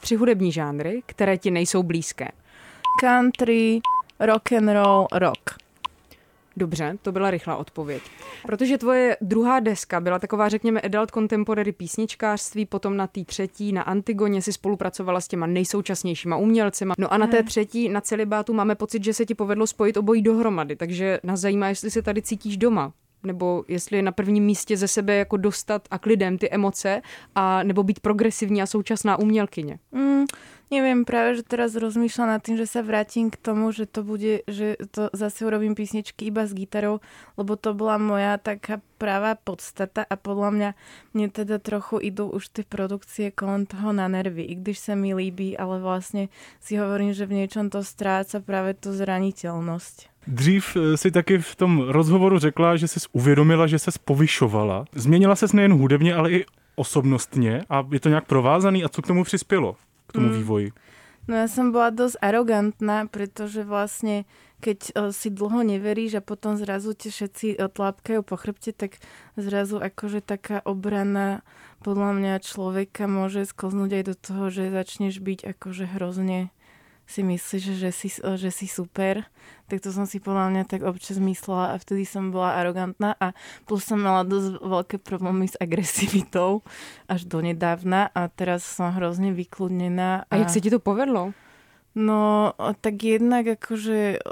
Tři 0.00 0.16
hudební 0.16 0.52
žánry, 0.52 1.02
které 1.06 1.38
ti 1.38 1.50
nejsou 1.50 1.82
blízké. 1.82 2.28
Country, 3.00 3.80
rock 4.20 4.52
and 4.52 4.68
roll, 4.68 5.06
rock. 5.12 5.50
Dobře, 6.60 6.98
to 7.02 7.12
byla 7.12 7.30
rychlá 7.30 7.56
odpověď. 7.56 8.02
Protože 8.42 8.78
tvoje 8.78 9.16
druhá 9.20 9.60
deska 9.60 10.00
byla 10.00 10.18
taková, 10.18 10.48
řekněme, 10.48 10.80
adult 10.80 11.10
contemporary 11.10 11.72
písničkářství, 11.72 12.66
potom 12.66 12.96
na 12.96 13.06
té 13.06 13.24
třetí, 13.24 13.72
na 13.72 13.82
Antigoně 13.82 14.42
si 14.42 14.52
spolupracovala 14.52 15.20
s 15.20 15.28
těma 15.28 15.46
nejsoučasnějšíma 15.46 16.36
umělcema. 16.36 16.94
No 16.98 17.12
a 17.12 17.18
na 17.18 17.26
té 17.26 17.42
třetí, 17.42 17.88
na 17.88 18.00
celibátu, 18.00 18.52
máme 18.52 18.74
pocit, 18.74 19.04
že 19.04 19.14
se 19.14 19.26
ti 19.26 19.34
povedlo 19.34 19.66
spojit 19.66 19.96
obojí 19.96 20.22
dohromady, 20.22 20.76
takže 20.76 21.20
nás 21.22 21.40
zajímá, 21.40 21.68
jestli 21.68 21.90
se 21.90 22.02
tady 22.02 22.22
cítíš 22.22 22.56
doma. 22.56 22.92
Nebo 23.22 23.64
jestli 23.68 23.96
je 23.96 24.02
na 24.02 24.12
prvním 24.12 24.44
místě 24.44 24.76
ze 24.76 24.88
sebe 24.88 25.14
jako 25.14 25.36
dostat 25.36 25.88
a 25.90 25.98
k 25.98 26.06
lidem 26.06 26.38
ty 26.38 26.50
emoce, 26.50 27.02
a 27.34 27.62
nebo 27.62 27.82
být 27.82 28.00
progresivní 28.00 28.62
a 28.62 28.66
současná 28.66 29.18
umělkyně. 29.18 29.78
Mm, 29.92 30.24
neviem, 30.70 31.02
práve 31.02 31.42
že 31.42 31.44
teraz 31.44 31.74
rozmýšľam 31.74 32.38
nad 32.38 32.40
tým, 32.40 32.56
že 32.56 32.70
sa 32.70 32.80
vrátim 32.86 33.28
k 33.28 33.36
tomu, 33.36 33.74
že 33.74 33.90
to 33.90 34.06
bude, 34.06 34.46
že 34.46 34.78
to 34.94 35.10
zase 35.10 35.42
urobím 35.42 35.74
písničky 35.74 36.30
iba 36.30 36.46
s 36.46 36.54
gitarou, 36.54 37.02
lebo 37.34 37.58
to 37.58 37.74
bola 37.74 37.98
moja 37.98 38.38
taká 38.38 38.78
pravá 38.96 39.34
podstata 39.34 40.06
a 40.06 40.14
podľa 40.14 40.50
mňa 40.54 40.70
mne 41.12 41.26
teda 41.28 41.58
trochu 41.58 41.98
idú 41.98 42.30
už 42.30 42.54
tie 42.54 42.64
produkcie 42.64 43.34
kolem 43.34 43.66
toho 43.66 43.90
na 43.90 44.06
nervy, 44.06 44.46
i 44.46 44.54
když 44.54 44.78
sa 44.78 44.94
mi 44.94 45.10
líbí, 45.10 45.58
ale 45.58 45.82
vlastne 45.82 46.30
si 46.62 46.78
hovorím, 46.78 47.12
že 47.12 47.26
v 47.26 47.42
niečom 47.42 47.68
to 47.68 47.82
stráca 47.82 48.38
práve 48.38 48.78
tú 48.78 48.94
zraniteľnosť. 48.94 50.10
Dřív 50.26 50.76
eh, 50.76 50.96
si 50.96 51.10
taky 51.10 51.38
v 51.38 51.56
tom 51.56 51.72
rozhovoru 51.88 52.38
řekla, 52.38 52.76
že 52.76 52.88
jsi 52.88 53.00
uvědomila, 53.12 53.66
že 53.66 53.78
se 53.78 53.90
povyšovala. 54.04 54.84
Změnila 54.94 55.36
se 55.36 55.46
nejen 55.52 55.72
hudebně, 55.72 56.14
ale 56.14 56.30
i 56.30 56.44
osobnostně 56.76 57.62
a 57.70 57.86
je 57.92 58.00
to 58.00 58.08
nějak 58.08 58.24
provázaný 58.24 58.84
a 58.84 58.88
co 58.88 59.02
k 59.02 59.06
tomu 59.06 59.24
přispělo, 59.24 59.76
k 60.10 60.18
tomu 60.18 60.34
Mm. 60.34 60.38
vývoji? 60.42 60.68
No 61.30 61.38
ja 61.38 61.46
som 61.46 61.70
bola 61.70 61.94
dosť 61.94 62.18
arogantná, 62.18 63.06
pretože 63.06 63.62
vlastne 63.62 64.26
keď 64.60 64.78
o, 64.92 65.14
si 65.14 65.30
dlho 65.30 65.62
neveríš 65.62 66.18
a 66.18 66.26
potom 66.26 66.58
zrazu 66.58 66.92
te 66.92 67.08
všetci 67.08 67.62
otlápkajú 67.62 68.20
po 68.26 68.34
chrbte, 68.34 68.74
tak 68.74 68.98
zrazu 69.38 69.78
akože 69.78 70.20
taká 70.20 70.58
obrana 70.66 71.46
podľa 71.80 72.18
mňa 72.18 72.34
človeka 72.44 73.08
môže 73.08 73.46
sklznúť 73.48 73.90
aj 74.00 74.04
do 74.10 74.14
toho, 74.18 74.44
že 74.52 74.74
začneš 74.74 75.22
byť 75.22 75.54
akože 75.56 75.84
hrozne 75.96 76.52
si 77.10 77.26
myslíš, 77.26 77.64
že 77.74 77.90
si, 77.90 78.08
že 78.14 78.50
si 78.54 78.70
super, 78.70 79.26
tak 79.66 79.82
to 79.82 79.90
som 79.90 80.06
si 80.06 80.22
podľa 80.22 80.54
mňa 80.54 80.62
tak 80.70 80.86
občas 80.86 81.18
myslela 81.18 81.74
a 81.74 81.80
vtedy 81.82 82.06
som 82.06 82.30
bola 82.30 82.54
arogantná 82.54 83.18
a 83.18 83.34
plus 83.66 83.82
som 83.82 83.98
mala 83.98 84.22
dosť 84.22 84.62
veľké 84.62 84.96
problémy 85.02 85.50
s 85.50 85.58
agresivitou 85.58 86.62
až 87.10 87.26
do 87.26 87.42
nedávna 87.42 88.14
a 88.14 88.30
teraz 88.30 88.62
som 88.62 88.94
hrozne 88.94 89.34
vykludnená. 89.34 90.30
A 90.30 90.38
jak 90.38 90.50
se 90.50 90.62
ti 90.62 90.70
to 90.70 90.78
povedlo? 90.78 91.34
No, 91.94 92.54
tak 92.80 93.02
jednak 93.02 93.58
akože 93.58 94.22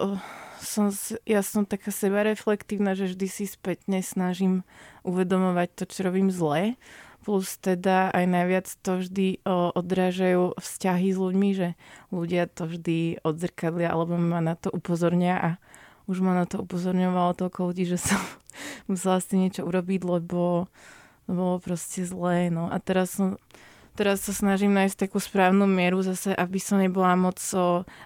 som, 0.63 0.95
ja 1.27 1.43
som 1.43 1.67
taká 1.67 1.91
sebareflektívna, 1.91 2.95
že 2.95 3.11
vždy 3.11 3.27
si 3.27 3.45
spätne 3.51 3.99
snažím 4.03 4.63
uvedomovať 5.03 5.69
to, 5.75 5.85
čo 5.91 5.99
robím 6.07 6.31
zle. 6.31 6.79
Plus 7.29 7.61
teda 7.61 8.09
aj 8.09 8.25
najviac 8.25 8.67
to 8.81 9.05
vždy 9.05 9.45
odrážajú 9.77 10.57
vzťahy 10.57 11.13
s 11.13 11.19
ľuďmi, 11.21 11.49
že 11.53 11.69
ľudia 12.09 12.49
to 12.49 12.65
vždy 12.65 13.21
odzrkadlia 13.21 13.93
alebo 13.93 14.17
ma 14.17 14.41
na 14.41 14.57
to 14.57 14.73
upozornia 14.73 15.37
a 15.37 15.51
už 16.09 16.25
ma 16.25 16.33
na 16.33 16.49
to 16.49 16.65
upozorňovalo 16.65 17.37
toľko 17.37 17.69
ľudí, 17.69 17.85
že 17.85 18.01
som 18.01 18.17
musela 18.89 19.21
s 19.21 19.29
tým 19.29 19.45
niečo 19.45 19.69
urobiť, 19.69 20.09
lebo 20.09 20.73
bolo 21.29 21.57
proste 21.61 22.09
zlé. 22.09 22.49
No. 22.49 22.73
A 22.73 22.81
teraz 22.81 23.21
som 23.21 23.37
teraz 23.99 24.23
sa 24.23 24.31
snažím 24.31 24.71
nájsť 24.79 25.11
takú 25.11 25.19
správnu 25.19 25.67
mieru 25.67 26.07
zase, 26.07 26.31
aby 26.31 26.63
som 26.63 26.79
nebola 26.79 27.19
moc, 27.19 27.43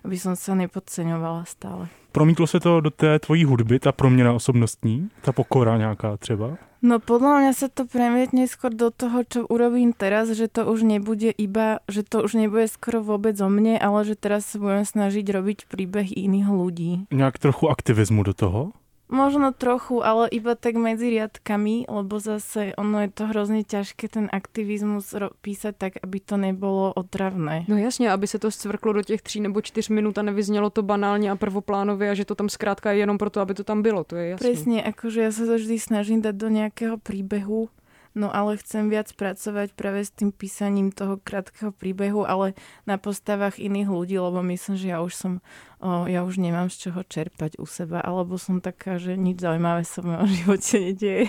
aby 0.01 0.17
som 0.17 0.33
sa 0.33 0.57
nepodceňovala 0.57 1.45
stále. 1.45 1.93
Promítlo 2.13 2.47
se 2.47 2.61
to 2.61 2.81
do 2.81 2.91
té 2.91 3.19
tvojí 3.19 3.45
hudby, 3.45 3.79
ta 3.79 3.93
proměna 3.93 4.33
osobnostní, 4.33 5.11
ta 5.21 5.33
pokora 5.33 5.77
nějaká 5.77 6.17
třeba? 6.17 6.57
No 6.83 6.99
podľa 6.99 7.39
mňa 7.39 7.53
sa 7.55 7.71
to 7.71 7.87
premietne 7.87 8.51
skôr 8.51 8.75
do 8.75 8.91
toho, 8.91 9.23
čo 9.23 9.47
urobím 9.47 9.95
teraz, 9.95 10.35
že 10.35 10.51
to 10.51 10.67
už 10.67 10.83
nebude 10.83 11.31
iba, 11.31 11.79
že 11.87 12.03
to 12.03 12.27
už 12.27 12.35
nebude 12.35 12.67
skoro 12.67 13.07
vôbec 13.07 13.39
o 13.39 13.47
mne, 13.47 13.79
ale 13.79 14.03
že 14.03 14.19
teraz 14.19 14.51
sa 14.51 14.59
budem 14.59 14.83
snažiť 14.83 15.23
robiť 15.23 15.59
príbeh 15.71 16.11
iných 16.11 16.49
ľudí. 16.51 16.91
Nějak 17.15 17.39
trochu 17.39 17.71
aktivismu 17.71 18.27
do 18.27 18.35
toho? 18.35 18.75
Možno 19.13 19.53
trochu, 19.53 20.01
ale 20.01 20.33
iba 20.33 20.57
tak 20.57 20.81
medzi 20.81 21.13
riadkami, 21.13 21.85
lebo 21.85 22.17
zase 22.17 22.73
ono 22.81 23.05
je 23.05 23.13
to 23.13 23.29
hrozne 23.29 23.61
ťažké 23.61 24.09
ten 24.09 24.33
aktivizmus 24.33 25.13
ro- 25.13 25.37
písať 25.45 25.75
tak, 25.77 25.93
aby 26.01 26.17
to 26.17 26.41
nebolo 26.41 26.97
otravné. 26.97 27.69
No 27.69 27.77
jasně, 27.77 28.09
aby 28.09 28.27
se 28.27 28.41
to 28.41 28.49
scvrklo 28.51 28.93
do 28.93 29.03
těch 29.03 29.23
tří 29.23 29.41
nebo 29.41 29.61
čtyř 29.61 29.89
minut 29.89 30.19
a 30.19 30.23
nevyznělo 30.23 30.71
to 30.71 30.83
banálně 30.83 31.31
a 31.31 31.37
prvoplánově 31.37 32.11
a 32.11 32.15
že 32.15 32.25
to 32.25 32.35
tam 32.35 32.49
zkrátka 32.49 32.93
je 32.93 32.99
jenom 33.05 33.19
proto, 33.19 33.41
aby 33.41 33.55
to 33.55 33.65
tam 33.65 33.83
bylo, 33.83 34.05
to 34.05 34.17
je 34.17 34.29
jasné. 34.29 34.49
Presne, 34.49 34.79
akože 34.81 35.21
ja 35.21 35.31
sa 35.31 35.45
to 35.45 35.61
vždy 35.61 35.77
snažím 35.77 36.25
dať 36.25 36.35
do 36.35 36.49
nejakého 36.49 36.97
príbehu, 36.97 37.69
no 38.15 38.29
ale 38.33 38.57
chcem 38.61 38.89
viac 38.89 39.13
pracovať 39.13 39.73
práve 39.73 40.05
s 40.05 40.11
tým 40.13 40.33
písaním 40.33 40.93
toho 40.93 41.17
krátkeho 41.17 41.73
príbehu, 41.73 42.29
ale 42.29 42.55
na 42.87 42.97
postavách 43.01 43.59
iných 43.59 43.89
ľudí, 43.89 44.17
lebo 44.19 44.43
myslím, 44.43 44.77
že 44.77 44.87
ja 44.93 44.99
už 45.01 45.13
som, 45.15 45.33
o, 45.81 46.05
ja 46.09 46.25
už 46.25 46.37
nemám 46.39 46.69
z 46.69 46.89
čoho 46.89 47.01
čerpať 47.05 47.57
u 47.59 47.67
seba, 47.67 48.01
alebo 48.05 48.37
som 48.37 48.61
taká, 48.61 49.01
že 49.01 49.17
nič 49.17 49.41
zaujímavé 49.41 49.85
sa 49.85 50.05
v 50.05 50.17
mojom 50.17 50.29
živote 50.41 50.75
nedieje. 50.81 51.27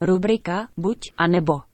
Rubrika 0.00 0.68
buď 0.76 1.16
a 1.16 1.24
nebo. 1.26 1.64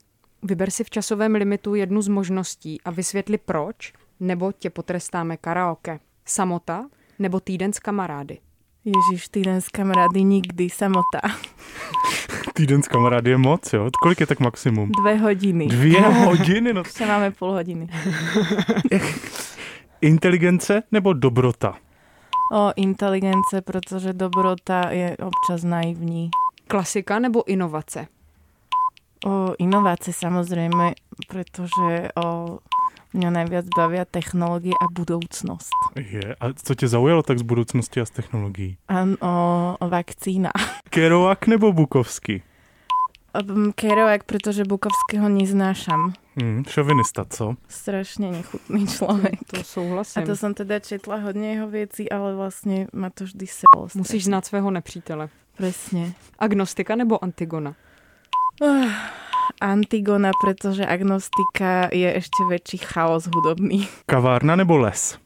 Vyber 0.43 0.71
si 0.71 0.83
v 0.83 0.89
časovém 0.89 1.35
limitu 1.35 1.75
jednu 1.75 2.01
z 2.01 2.07
možností 2.07 2.81
a 2.81 2.91
vysvětli 2.91 3.37
proč, 3.37 3.93
nebo 4.19 4.51
tě 4.51 4.69
potrestáme 4.69 5.37
karaoke. 5.37 5.99
Samota 6.25 6.89
nebo 7.19 7.39
týden 7.39 7.73
s 7.73 7.79
kamarády. 7.79 8.39
Ježiš, 8.83 9.31
týden 9.31 9.63
s 9.63 9.71
kamarády 9.71 10.23
nikdy, 10.23 10.69
samota. 10.69 11.23
Týden 12.53 12.83
s 12.83 12.87
kamarády 12.87 13.31
je 13.31 13.37
moc, 13.37 13.73
jo? 13.73 13.89
Kolik 14.01 14.19
je 14.19 14.27
tak 14.27 14.39
maximum? 14.39 14.91
Dve 14.91 15.15
hodiny. 15.15 15.67
Dvě 15.67 16.01
hodiny? 16.27 16.73
No. 16.73 16.83
Ešte 16.83 17.07
máme 17.07 17.31
pol 17.31 17.51
hodiny. 17.55 17.87
Inteligence 20.01 20.83
nebo 20.91 21.13
dobrota? 21.13 21.79
O 22.51 22.75
inteligence, 22.75 23.61
pretože 23.63 24.13
dobrota 24.13 24.91
je 24.91 25.17
občas 25.17 25.63
naivní. 25.63 26.29
Klasika 26.67 27.19
nebo 27.19 27.47
inovace. 27.47 28.07
O 29.25 29.55
inovácie 29.57 30.13
samozrejme, 30.13 30.93
pretože 31.31 32.11
o, 32.19 32.59
mňa 33.13 33.29
najviac 33.29 33.65
bavia 33.75 34.05
technológie 34.05 34.73
a 34.81 34.85
budoucnosť. 34.91 35.71
Je. 35.95 36.35
A 36.39 36.45
co 36.53 36.75
tě 36.75 36.87
zaujalo 36.87 37.23
tak 37.23 37.39
z 37.39 37.41
budoucnosti 37.41 38.01
a 38.01 38.05
z 38.05 38.09
technologií? 38.09 38.77
A 38.87 39.05
o, 39.21 39.33
o 39.79 39.89
vakcína. 39.89 40.51
Kerouac 40.89 41.39
nebo 41.47 41.73
Bukovský? 41.73 42.43
Um, 43.49 43.73
Kerouac, 43.73 44.21
pretože 44.25 44.63
Bukovského 44.63 45.29
neznášam. 45.29 46.13
Hmm, 46.41 46.65
šovinista, 46.65 47.25
co? 47.29 47.55
Strašne 47.69 48.29
nechutný 48.31 48.87
človek. 48.89 49.37
To 49.53 49.59
A 49.59 49.63
souhlasím. 49.63 50.25
to 50.25 50.33
som 50.37 50.53
teda 50.53 50.79
četla 50.81 51.17
hodne 51.21 51.53
jeho 51.53 51.69
vecí, 51.69 52.09
ale 52.09 52.33
vlastne 52.33 52.89
ma 52.93 53.09
to 53.09 53.25
vždy 53.29 53.45
selo. 53.47 53.85
Musíš 53.95 54.23
znát 54.25 54.45
svého 54.45 54.71
nepřítele. 54.71 55.29
Presne. 55.57 56.13
Agnostika 56.39 56.95
nebo 56.95 57.23
Antigona? 57.23 57.73
Uh, 58.61 58.89
Antigona, 59.61 60.31
pretože 60.41 60.83
agnostika 60.83 61.87
je 61.93 62.09
ešte 62.19 62.41
väčší 62.47 62.77
chaos 62.83 63.29
hudobný. 63.29 63.87
Kavárna 64.09 64.59
nebo 64.59 64.79
les? 64.79 65.21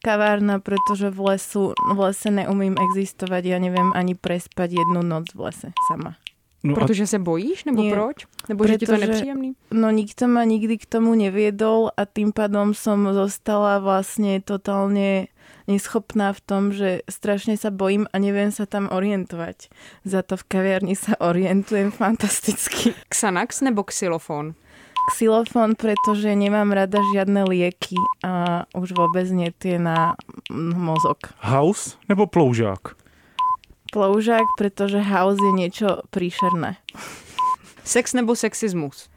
Kavárna, 0.00 0.64
pretože 0.64 1.12
v, 1.12 1.36
lesu, 1.36 1.76
v 1.76 1.98
lese 2.00 2.32
neumím 2.32 2.72
existovať. 2.80 3.42
Ja 3.44 3.58
neviem 3.60 3.92
ani 3.92 4.16
prespať 4.16 4.80
jednu 4.80 5.04
noc 5.04 5.36
v 5.36 5.52
lese 5.52 5.68
sama. 5.92 6.16
No 6.64 6.76
a 6.76 6.80
Protože 6.84 7.06
se 7.06 7.18
bojíš, 7.18 7.64
nebo 7.64 7.82
Nie. 7.82 7.92
proč? 7.94 8.16
Nebo 8.48 8.66
že 8.66 8.78
ti 8.78 8.86
to 8.86 8.92
je 8.92 8.98
Protože- 8.98 9.06
nepříjemný? 9.12 9.52
No 9.72 9.90
nikto 9.90 10.28
ma 10.28 10.44
nikdy 10.44 10.78
k 10.78 10.86
tomu 10.86 11.14
neviedol 11.14 11.88
a 11.96 12.04
tým 12.04 12.32
pádom 12.36 12.74
som 12.76 13.00
zostala 13.16 13.80
vlastne 13.80 14.44
totálne 14.44 15.32
neschopná 15.64 16.36
v 16.36 16.40
tom, 16.44 16.62
že 16.76 17.00
strašne 17.08 17.56
sa 17.56 17.72
bojím 17.72 18.04
a 18.12 18.18
neviem 18.20 18.52
sa 18.52 18.68
tam 18.68 18.92
orientovať. 18.92 19.72
Za 20.04 20.20
to 20.20 20.36
v 20.36 20.44
kaviarni 20.52 20.92
sa 20.92 21.16
orientujem 21.16 21.88
fantasticky. 21.96 22.92
Xanax 23.08 23.64
nebo 23.64 23.80
xylofon? 23.88 24.52
Xylofón, 25.16 25.74
pretože 25.80 26.28
nemám 26.36 26.76
rada 26.76 27.00
žiadne 27.16 27.48
lieky 27.48 27.96
a 28.20 28.62
už 28.76 28.92
vôbec 28.92 29.24
nie 29.32 29.48
tie 29.56 29.80
na 29.80 30.12
mozog. 30.52 31.18
house 31.40 31.96
nebo 32.08 32.26
ploužák? 32.28 32.99
Ploužák, 33.90 34.46
pretože 34.58 35.02
house 35.02 35.42
je 35.42 35.52
niečo 35.52 35.88
príšerné. 36.14 36.78
Sex 37.82 38.14
nebo 38.14 38.38
sexismus? 38.38 39.10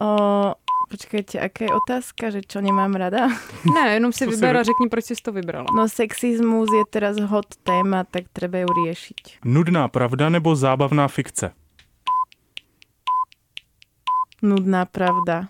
O, 0.00 0.54
počkejte, 0.90 1.38
aká 1.38 1.64
je 1.64 1.72
otázka, 1.72 2.34
že 2.34 2.42
čo 2.42 2.58
nemám 2.58 2.98
rada? 2.98 3.30
Ne, 3.62 3.94
jenom 3.94 4.10
si 4.12 4.26
vyber 4.26 4.56
a 4.56 4.62
řekni, 4.62 4.88
proč 4.90 5.04
jsi 5.04 5.14
to 5.22 5.32
vybrala. 5.32 5.66
No 5.76 5.88
sexizmus 5.88 6.68
je 6.74 6.82
teraz 6.90 7.16
hot 7.20 7.46
téma, 7.62 8.04
tak 8.04 8.26
treba 8.32 8.58
ju 8.58 8.74
riešiť. 8.74 9.46
Nudná 9.46 9.88
pravda 9.88 10.28
nebo 10.28 10.56
zábavná 10.56 11.08
fikce? 11.08 11.54
Nudná 14.42 14.84
pravda, 14.84 15.48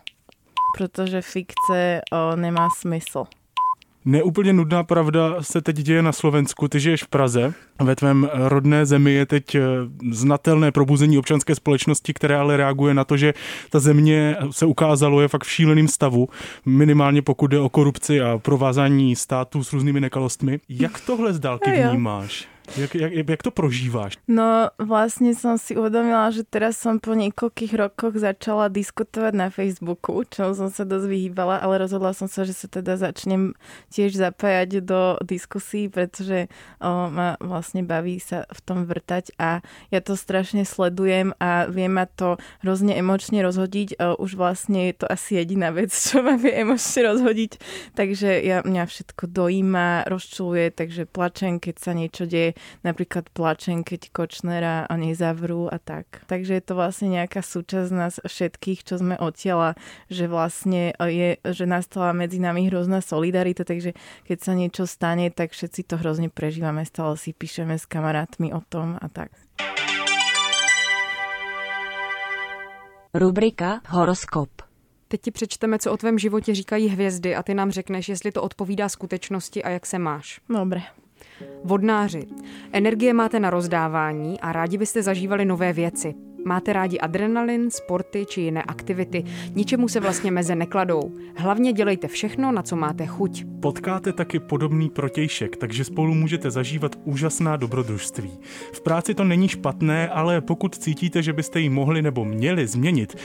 protože 0.76 1.22
fikce 1.22 2.00
o, 2.12 2.36
nemá 2.36 2.68
smysl. 2.70 3.24
Neúplně 4.04 4.52
nudná 4.52 4.84
pravda 4.84 5.36
se 5.40 5.60
teď 5.60 5.76
děje 5.76 6.02
na 6.02 6.12
Slovensku. 6.12 6.68
Ty 6.68 6.80
žiješ 6.80 7.02
v 7.02 7.08
Praze. 7.08 7.54
Ve 7.80 7.96
tvém 7.96 8.30
rodné 8.32 8.86
zemi 8.86 9.12
je 9.12 9.26
teď 9.26 9.54
eh, 9.54 9.60
znatelné 10.10 10.72
probuzení 10.72 11.18
občanské 11.18 11.54
společnosti, 11.54 12.14
které 12.14 12.36
ale 12.36 12.56
reaguje 12.56 12.94
na 12.94 13.04
to, 13.04 13.16
že 13.16 13.34
ta 13.70 13.80
země 13.80 14.36
se 14.50 14.66
ukázalo 14.66 15.20
je 15.20 15.28
fakt 15.28 15.44
v 15.44 15.50
šíleném 15.50 15.88
stavu, 15.88 16.28
minimálně 16.66 17.22
pokud 17.22 17.46
jde 17.46 17.60
o 17.60 17.68
korupci 17.68 18.20
a 18.20 18.38
provázání 18.38 19.16
států 19.16 19.64
s 19.64 19.72
různými 19.72 20.00
nekalostmi. 20.00 20.60
Jak 20.68 21.00
tohle 21.00 21.32
z 21.32 21.40
dálky 21.40 21.70
vnímáš? 21.70 22.51
Jak, 22.76 22.94
jak, 22.94 23.28
jak 23.28 23.42
to 23.42 23.50
prožíváš? 23.52 24.16
No 24.24 24.72
vlastne 24.80 25.36
som 25.36 25.60
si 25.60 25.76
uvedomila, 25.76 26.32
že 26.32 26.40
teraz 26.40 26.80
som 26.80 26.96
po 26.96 27.12
niekoľkých 27.12 27.72
rokoch 27.76 28.16
začala 28.16 28.72
diskutovať 28.72 29.32
na 29.36 29.52
Facebooku, 29.52 30.24
čo 30.24 30.56
som 30.56 30.72
sa 30.72 30.88
dosť 30.88 31.04
vyhýbala, 31.04 31.60
ale 31.60 31.84
rozhodla 31.84 32.16
som 32.16 32.32
sa, 32.32 32.48
že 32.48 32.56
sa 32.56 32.72
teda 32.72 32.96
začnem 32.96 33.52
tiež 33.92 34.16
zapájať 34.16 34.80
do 34.80 35.20
diskusí, 35.20 35.92
pretože 35.92 36.48
o, 36.80 37.12
ma 37.12 37.36
vlastne 37.44 37.84
baví 37.84 38.16
sa 38.16 38.48
v 38.48 38.60
tom 38.64 38.88
vrtať 38.88 39.36
a 39.36 39.60
ja 39.92 40.00
to 40.00 40.16
strašne 40.16 40.64
sledujem 40.64 41.36
a 41.36 41.68
vie 41.68 41.92
ma 41.92 42.08
to 42.08 42.40
hrozne 42.64 42.96
emočne 42.96 43.44
rozhodiť. 43.44 44.00
O, 44.00 44.16
už 44.16 44.40
vlastne 44.40 44.88
je 44.88 45.04
to 45.04 45.06
asi 45.12 45.36
jediná 45.44 45.76
vec, 45.76 45.92
čo 45.92 46.24
ma 46.24 46.40
vie 46.40 46.56
emočne 46.56 47.04
rozhodiť. 47.04 47.52
Takže 47.92 48.40
ja, 48.40 48.64
mňa 48.64 48.88
všetko 48.88 49.28
dojíma, 49.28 50.08
rozčuluje, 50.08 50.72
takže 50.72 51.04
plačem, 51.04 51.60
keď 51.60 51.74
sa 51.76 51.92
niečo 51.92 52.24
deje. 52.24 52.56
Napríklad 52.82 53.30
plačem, 53.30 53.84
keď 53.86 54.10
Kočnera 54.12 54.86
a 54.86 54.94
nezavrú 54.96 55.68
a 55.70 55.78
tak. 55.78 56.26
Takže 56.26 56.58
je 56.58 56.64
to 56.64 56.74
vlastne 56.74 57.08
nejaká 57.12 57.40
súčasť 57.44 57.90
nás 57.92 58.18
všetkých, 58.22 58.82
čo 58.82 58.98
sme 58.98 59.14
odtiaľa, 59.18 59.74
že 60.10 60.26
vlastne 60.26 60.96
je, 60.98 61.38
že 61.42 61.64
nastala 61.64 62.12
medzi 62.12 62.42
nami 62.42 62.66
hrozná 62.68 63.00
solidarita, 63.04 63.64
takže 63.64 63.94
keď 64.26 64.38
sa 64.38 64.52
niečo 64.52 64.84
stane, 64.86 65.30
tak 65.30 65.52
všetci 65.52 65.86
to 65.86 65.96
hrozne 65.98 66.28
prežívame, 66.32 66.84
stále 66.84 67.14
si 67.18 67.30
píšeme 67.36 67.78
s 67.78 67.86
kamarátmi 67.86 68.52
o 68.54 68.60
tom 68.64 68.98
a 68.98 69.06
tak. 69.08 69.30
Rubrika 73.14 73.80
Horoskop. 73.88 74.50
Teď 75.08 75.20
ti 75.20 75.30
přečteme, 75.30 75.78
co 75.78 75.92
o 75.92 75.96
tvém 75.96 76.18
životě 76.18 76.54
říkají 76.54 76.88
hvězdy 76.88 77.36
a 77.36 77.42
ty 77.42 77.54
nám 77.54 77.70
řekneš, 77.70 78.08
jestli 78.08 78.32
to 78.32 78.42
odpovídá 78.42 78.88
skutečnosti 78.88 79.64
a 79.64 79.68
jak 79.68 79.86
se 79.86 79.98
máš. 79.98 80.40
Dobre. 80.48 80.80
Vodnáři. 81.64 82.26
Energie 82.72 83.12
máte 83.12 83.40
na 83.40 83.50
rozdávání 83.50 84.40
a 84.40 84.52
rádi 84.52 84.78
byste 84.78 85.02
zažívali 85.02 85.44
nové 85.44 85.72
věci. 85.72 86.14
Máte 86.44 86.72
rádi 86.72 86.98
adrenalin, 86.98 87.70
sporty 87.70 88.26
či 88.26 88.40
jiné 88.40 88.62
aktivity. 88.62 89.24
Ničemu 89.54 89.88
se 89.88 90.00
vlastně 90.00 90.30
meze 90.30 90.54
nekladou. 90.54 91.12
Hlavně 91.36 91.72
dělejte 91.72 92.08
všechno, 92.08 92.52
na 92.52 92.62
co 92.62 92.76
máte 92.76 93.06
chuť. 93.06 93.44
Potkáte 93.60 94.12
taky 94.12 94.40
podobný 94.40 94.90
protějšek, 94.90 95.56
takže 95.56 95.84
spolu 95.84 96.14
můžete 96.14 96.50
zažívat 96.50 96.96
úžasná 97.04 97.56
dobrodružství. 97.56 98.30
V 98.72 98.80
práci 98.80 99.14
to 99.14 99.24
není 99.24 99.48
špatné, 99.48 100.08
ale 100.08 100.40
pokud 100.40 100.74
cítíte, 100.78 101.22
že 101.22 101.32
byste 101.32 101.60
ji 101.60 101.68
mohli 101.68 102.02
nebo 102.02 102.24
měli 102.24 102.66
změnit, 102.66 103.16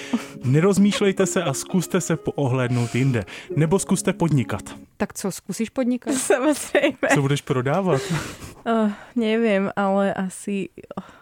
nerozmýšlejte 0.43 1.25
se 1.25 1.43
a 1.43 1.53
zkuste 1.53 2.01
se 2.01 2.17
poohlédnout 2.17 2.95
jinde. 2.95 3.25
Nebo 3.55 3.79
zkuste 3.79 4.13
podnikat. 4.13 4.61
Tak 4.97 5.13
co, 5.13 5.31
zkusíš 5.31 5.69
podnikat? 5.69 6.13
Samozrejme. 6.13 6.97
Co 7.13 7.21
budeš 7.21 7.41
prodávat? 7.41 8.01
Oh, 8.65 8.91
neviem, 9.15 9.71
ale 9.75 10.13
asi... 10.13 10.69
Oh. 10.97 11.16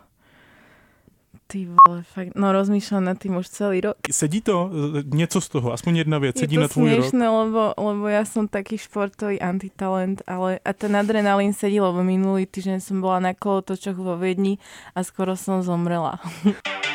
Ty 1.46 1.70
vole, 1.70 2.02
fakt, 2.02 2.34
no 2.34 2.50
rozmýšľam 2.50 3.06
nad 3.06 3.22
tým 3.22 3.38
už 3.38 3.54
celý 3.54 3.78
rok. 3.86 4.02
Sedí 4.10 4.42
to? 4.42 4.70
Něco 5.06 5.42
z 5.42 5.48
toho, 5.50 5.74
aspoň 5.74 5.98
jedna 5.98 6.18
věc, 6.18 6.40
sedí 6.40 6.56
je 6.56 6.62
na 6.62 6.68
tvůj 6.68 6.90
rok. 6.90 7.06
smiešné, 7.06 7.30
lebo, 7.30 7.74
lebo 7.78 8.06
ja 8.10 8.26
som 8.26 8.50
taký 8.50 8.82
športový 8.82 9.38
antitalent, 9.38 10.26
ale 10.26 10.58
a 10.66 10.74
ten 10.74 10.98
adrenalín 10.98 11.54
sedí, 11.54 11.78
lebo 11.78 12.02
minulý 12.02 12.50
týždeň 12.50 12.82
som 12.82 12.98
bola 12.98 13.22
na 13.22 13.38
kolotočoch 13.38 13.94
vo 13.94 14.18
Viedni 14.18 14.58
a 14.98 15.06
skoro 15.06 15.38
som 15.38 15.62
zomrela. 15.62 16.18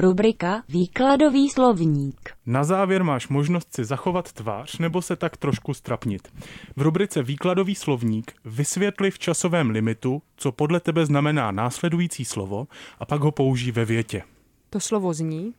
Rubrika 0.00 0.62
Výkladový 0.68 1.48
slovník. 1.48 2.30
Na 2.46 2.64
závěr 2.64 3.04
máš 3.04 3.28
možnost 3.28 3.74
si 3.74 3.84
zachovat 3.84 4.32
tvář 4.32 4.78
nebo 4.78 5.02
se 5.02 5.16
tak 5.16 5.36
trošku 5.36 5.74
strapnit. 5.74 6.28
V 6.76 6.82
rubrice 6.82 7.22
Výkladový 7.22 7.74
slovník 7.74 8.32
vysvětli 8.44 9.10
v 9.10 9.18
časovém 9.18 9.70
limitu, 9.70 10.22
co 10.36 10.52
podle 10.52 10.80
tebe 10.80 11.06
znamená 11.06 11.50
následující 11.50 12.24
slovo 12.24 12.66
a 12.98 13.04
pak 13.04 13.20
ho 13.20 13.32
použij 13.32 13.72
ve 13.72 13.84
větě. 13.84 14.22
To 14.70 14.80
slovo 14.80 15.12
zní 15.12 15.54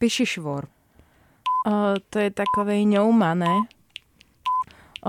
pišišvor. 0.00 0.68
O, 1.66 1.94
to 2.10 2.18
je 2.18 2.30
takové 2.30 2.84
ňoumané. 2.84 3.56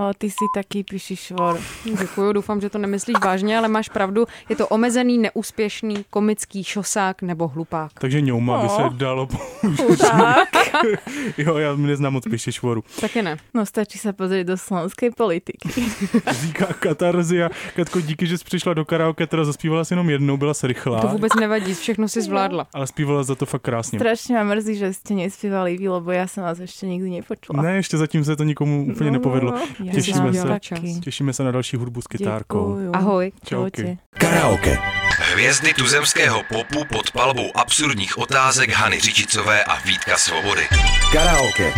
O, 0.00 0.14
ty 0.18 0.30
si 0.30 0.44
taký 0.54 0.84
pišišvor. 0.84 1.60
Děkuji, 2.00 2.32
doufám, 2.32 2.60
že 2.60 2.70
to 2.70 2.78
nemyslíš 2.78 3.16
vážně, 3.24 3.58
ale 3.58 3.68
máš 3.68 3.88
pravdu. 3.88 4.26
Je 4.48 4.56
to 4.56 4.68
omezený, 4.68 5.18
neúspěšný, 5.18 6.04
komický 6.10 6.64
šosák 6.64 7.22
nebo 7.22 7.48
hlupák. 7.48 7.92
Takže 8.00 8.20
ňouma 8.20 8.62
by 8.62 8.68
se 8.68 8.82
dalo 8.96 9.26
použít. 9.26 9.98
Tak. 10.00 10.48
jo, 11.38 11.56
já 11.56 11.76
neznám 11.76 12.12
moc 12.12 12.24
píše 12.30 12.52
švoru. 12.52 12.84
Taky 13.00 13.22
ne. 13.22 13.36
No 13.54 13.66
stačí 13.68 13.98
sa 14.00 14.16
pozrieť 14.16 14.46
do 14.46 14.56
slovenskej 14.56 15.10
politiky. 15.12 15.68
Říká 16.30 16.66
Katarzia. 16.80 17.50
Katko, 17.76 18.00
díky, 18.00 18.26
že 18.26 18.38
jsi 18.38 18.44
přišla 18.44 18.74
do 18.74 18.84
karaoke, 18.84 19.26
teda 19.26 19.44
zaspívala 19.44 19.84
si 19.84 19.92
jenom 19.92 20.10
jednou, 20.10 20.36
byla 20.36 20.54
se 20.54 20.66
rychlá. 20.66 21.00
To 21.00 21.08
vůbec 21.08 21.34
nevadí, 21.40 21.74
všechno 21.74 22.08
si 22.08 22.22
zvládla. 22.22 22.66
Ale 22.74 22.86
zpívala 22.86 23.22
za 23.22 23.34
to 23.34 23.46
fakt 23.46 23.62
krásně. 23.62 23.98
Strašne 23.98 24.34
ma 24.40 24.44
mrzí, 24.54 24.76
že 24.80 24.92
ste 24.96 25.12
nespievali 25.14 25.76
vy, 25.76 25.88
lebo 25.92 26.08
ja 26.12 26.24
som 26.24 26.40
vás 26.46 26.56
ešte 26.62 26.86
nikdy 26.88 27.20
nepočula. 27.20 27.62
Ne, 27.62 27.76
ještě 27.76 27.96
zatím 27.98 28.24
se 28.24 28.36
to 28.36 28.44
nikomu 28.44 28.86
úplně 28.92 29.10
No, 29.10 29.18
nepovedlo. 29.18 29.50
no, 29.52 29.89
Těšíme 29.92 30.32
se. 30.32 30.48
taky. 30.48 31.00
Těšíme 31.00 31.32
se 31.32 31.44
na 31.44 31.50
další 31.50 31.76
hudbu 31.76 32.02
s 32.02 32.06
kytárkou. 32.06 32.68
Děkuju. 32.68 32.92
Ahoj. 32.94 33.32
Čauky. 33.44 33.98
Karaoke. 34.10 34.78
Hvězdy 35.32 35.74
tuzemského 35.74 36.42
popu 36.48 36.84
pod 36.92 37.10
palbou 37.10 37.56
absurdních 37.56 38.18
otázek 38.18 38.70
Hany 38.70 39.00
Řičicové 39.00 39.64
a 39.64 39.76
Vítka 39.80 40.16
Svobody. 40.18 40.62
Karaoke. 41.12 41.72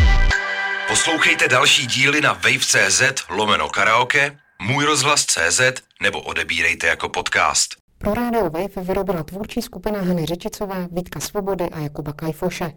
Poslouchejte 0.89 1.49
další 1.49 1.87
díly 1.87 2.21
na 2.21 2.33
wave.cz 2.33 3.03
lomeno 3.31 3.69
karaoke, 3.69 4.37
můj 4.63 4.85
rozhlas.cz 4.85 5.61
nebo 6.03 6.21
odebírejte 6.23 6.87
jako 6.87 7.09
podcast. 7.09 7.75
Pro 7.99 8.15
rádio 8.15 8.51
Wave 8.51 8.83
vyrobila 8.83 9.23
tvůrčí 9.23 9.63
skupina 9.63 10.01
Hany 10.01 10.27
Řečicové, 10.27 10.89
Vítka 10.93 11.21
Svobody 11.21 11.65
a 11.65 11.79
Jakuba 11.79 12.13
Kajfoše. 12.13 12.73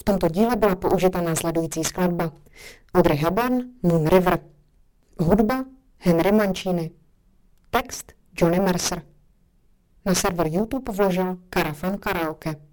V 0.00 0.04
tomto 0.04 0.28
díle 0.28 0.56
byla 0.56 0.76
použita 0.76 1.20
následující 1.20 1.84
skladba 1.84 2.30
Audrey 2.94 3.16
Hepburn, 3.18 3.58
Moon 3.82 4.06
River. 4.06 4.38
Hudba 5.20 5.64
Henry 5.98 6.32
Mancini. 6.32 6.92
Text 7.70 8.14
Johnny 8.32 8.56
Mercer. 8.60 9.02
Na 10.04 10.14
server 10.14 10.48
YouTube 10.48 10.88
vložil 10.92 11.36
Karafan 11.50 11.98
Karaoke. 11.98 12.56